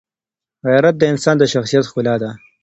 غیرت 0.67 0.95
د 0.99 1.03
انسان 1.11 1.35
د 1.39 1.43
شخصیت 1.53 1.83
ښکلا 1.89 2.15
ده. 2.23 2.29